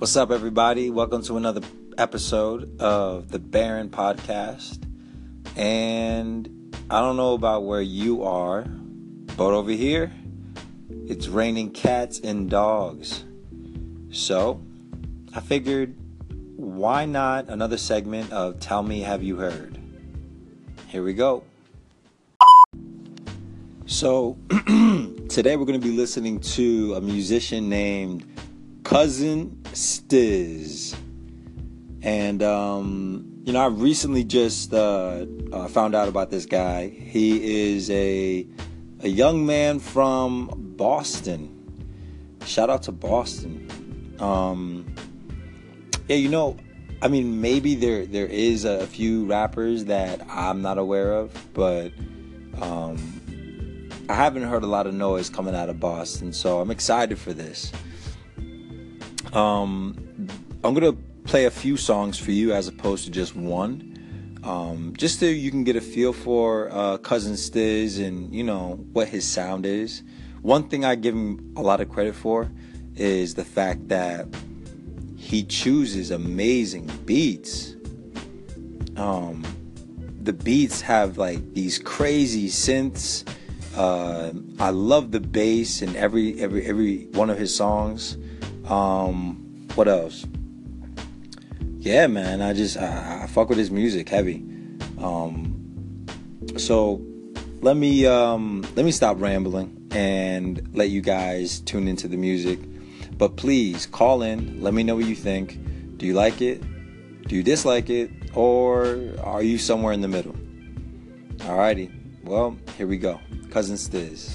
What's 0.00 0.16
up, 0.16 0.30
everybody? 0.30 0.88
Welcome 0.88 1.22
to 1.24 1.36
another 1.36 1.60
episode 1.98 2.80
of 2.80 3.30
the 3.30 3.38
Baron 3.38 3.90
Podcast. 3.90 4.82
And 5.58 6.74
I 6.88 7.00
don't 7.02 7.18
know 7.18 7.34
about 7.34 7.64
where 7.64 7.82
you 7.82 8.22
are, 8.22 8.62
but 9.36 9.52
over 9.52 9.72
here, 9.72 10.10
it's 11.06 11.28
raining 11.28 11.72
cats 11.72 12.18
and 12.18 12.48
dogs. 12.48 13.24
So 14.10 14.62
I 15.34 15.40
figured, 15.40 15.94
why 16.56 17.04
not 17.04 17.50
another 17.50 17.76
segment 17.76 18.32
of 18.32 18.58
Tell 18.58 18.82
Me 18.82 19.00
Have 19.00 19.22
You 19.22 19.36
Heard? 19.36 19.78
Here 20.88 21.04
we 21.04 21.12
go. 21.12 21.44
So 23.84 24.38
today 25.28 25.56
we're 25.56 25.66
going 25.66 25.78
to 25.78 25.86
be 25.86 25.94
listening 25.94 26.40
to 26.40 26.94
a 26.94 27.02
musician 27.02 27.68
named 27.68 28.24
Cousin 28.82 29.59
Stizz. 29.72 30.96
And, 32.02 32.42
um, 32.42 33.42
you 33.44 33.52
know, 33.52 33.60
I 33.60 33.66
recently 33.66 34.24
just 34.24 34.72
uh, 34.72 35.26
uh, 35.52 35.68
found 35.68 35.94
out 35.94 36.08
about 36.08 36.30
this 36.30 36.46
guy. 36.46 36.88
He 36.88 37.72
is 37.72 37.90
a, 37.90 38.46
a 39.02 39.08
young 39.08 39.44
man 39.44 39.78
from 39.78 40.74
Boston. 40.76 41.56
Shout 42.46 42.70
out 42.70 42.82
to 42.84 42.92
Boston. 42.92 44.16
Um, 44.18 44.86
yeah, 46.08 46.16
you 46.16 46.28
know, 46.28 46.56
I 47.02 47.08
mean, 47.08 47.40
maybe 47.40 47.74
there 47.74 48.04
there 48.04 48.26
is 48.26 48.64
a 48.64 48.86
few 48.86 49.24
rappers 49.24 49.86
that 49.86 50.20
I'm 50.28 50.60
not 50.60 50.76
aware 50.76 51.12
of, 51.14 51.32
but 51.54 51.92
um, 52.60 52.98
I 54.08 54.14
haven't 54.14 54.42
heard 54.42 54.64
a 54.64 54.66
lot 54.66 54.86
of 54.86 54.92
noise 54.92 55.30
coming 55.30 55.54
out 55.54 55.70
of 55.70 55.80
Boston, 55.80 56.32
so 56.32 56.60
I'm 56.60 56.70
excited 56.70 57.18
for 57.18 57.32
this. 57.32 57.72
Um, 59.32 59.96
I'm 60.64 60.74
gonna 60.74 60.92
play 61.24 61.44
a 61.44 61.50
few 61.50 61.76
songs 61.76 62.18
for 62.18 62.32
you 62.32 62.52
as 62.52 62.66
opposed 62.68 63.04
to 63.04 63.10
just 63.10 63.36
one, 63.36 64.38
um, 64.42 64.94
just 64.96 65.20
so 65.20 65.26
you 65.26 65.50
can 65.50 65.64
get 65.64 65.76
a 65.76 65.80
feel 65.80 66.12
for 66.12 66.68
uh, 66.72 66.98
Cousin 66.98 67.34
Stizz 67.34 68.04
and 68.04 68.34
you 68.34 68.42
know 68.42 68.84
what 68.92 69.08
his 69.08 69.24
sound 69.26 69.66
is. 69.66 70.02
One 70.42 70.68
thing 70.68 70.84
I 70.84 70.94
give 70.94 71.14
him 71.14 71.52
a 71.56 71.62
lot 71.62 71.80
of 71.80 71.88
credit 71.88 72.14
for 72.14 72.50
is 72.96 73.34
the 73.34 73.44
fact 73.44 73.88
that 73.88 74.26
he 75.16 75.44
chooses 75.44 76.10
amazing 76.10 76.90
beats. 77.04 77.76
Um, 78.96 79.44
the 80.22 80.32
beats 80.32 80.80
have 80.80 81.18
like 81.18 81.54
these 81.54 81.78
crazy 81.78 82.48
synths. 82.48 83.26
Uh, 83.76 84.32
I 84.58 84.70
love 84.70 85.12
the 85.12 85.20
bass 85.20 85.82
in 85.82 85.94
every 85.94 86.40
every 86.40 86.66
every 86.66 87.04
one 87.12 87.30
of 87.30 87.38
his 87.38 87.54
songs. 87.54 88.16
Um, 88.70 89.68
what 89.74 89.88
else? 89.88 90.24
Yeah, 91.78 92.06
man, 92.06 92.40
I 92.40 92.52
just 92.52 92.76
I, 92.76 93.22
I 93.24 93.26
fuck 93.26 93.48
with 93.48 93.58
his 93.58 93.70
music 93.70 94.08
heavy. 94.08 94.44
Um, 94.98 96.06
so 96.56 97.02
let 97.62 97.76
me 97.76 98.06
um, 98.06 98.62
let 98.76 98.84
me 98.84 98.92
stop 98.92 99.20
rambling 99.20 99.88
and 99.90 100.68
let 100.74 100.90
you 100.90 101.00
guys 101.00 101.60
tune 101.60 101.88
into 101.88 102.06
the 102.06 102.16
music. 102.16 102.58
But 103.18 103.36
please 103.36 103.86
call 103.86 104.22
in. 104.22 104.62
Let 104.62 104.72
me 104.72 104.82
know 104.82 104.96
what 104.96 105.06
you 105.06 105.16
think. 105.16 105.58
Do 105.98 106.06
you 106.06 106.14
like 106.14 106.40
it? 106.40 106.62
Do 107.28 107.34
you 107.34 107.42
dislike 107.42 107.90
it? 107.90 108.10
Or 108.34 108.98
are 109.22 109.42
you 109.42 109.58
somewhere 109.58 109.92
in 109.92 110.00
the 110.00 110.08
middle? 110.08 110.34
Alrighty. 111.38 111.90
Well, 112.24 112.56
here 112.78 112.86
we 112.86 112.98
go. 112.98 113.20
Cousin 113.50 113.76
Stizz. 113.76 114.34